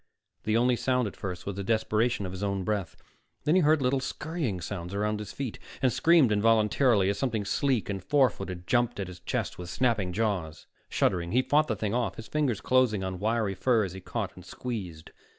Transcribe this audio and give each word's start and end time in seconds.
The 0.45 0.57
only 0.57 0.75
sound 0.75 1.07
at 1.07 1.15
first 1.15 1.45
was 1.45 1.55
the 1.55 1.63
desperation 1.63 2.25
of 2.25 2.31
his 2.31 2.41
own 2.41 2.63
breath; 2.63 2.95
then 3.43 3.53
he 3.53 3.61
heard 3.61 3.83
little 3.83 3.99
scurrying 3.99 4.59
sounds 4.59 4.95
around 4.95 5.19
his 5.19 5.31
feet, 5.31 5.59
and 5.79 5.93
screamed 5.93 6.31
involuntarily 6.31 7.07
as 7.09 7.19
something 7.19 7.45
sleek 7.45 7.87
and 7.87 8.03
four 8.03 8.31
footed 8.31 8.65
jumped 8.65 8.99
at 8.99 9.05
his 9.07 9.19
chest 9.19 9.59
with 9.59 9.69
snapping 9.69 10.11
jaws. 10.11 10.65
Shuddering, 10.89 11.33
he 11.33 11.43
fought 11.43 11.67
the 11.67 11.75
thing 11.75 11.93
off, 11.93 12.15
his 12.15 12.27
fingers 12.27 12.61
closing 12.61 13.03
on 13.03 13.19
wiry 13.19 13.53
fur 13.53 13.83
as 13.83 13.93
he 13.93 14.01
caught 14.01 14.35
and 14.35 14.43
squeezed. 14.43 15.11